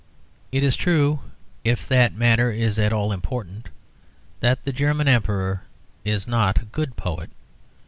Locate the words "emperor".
5.07-5.61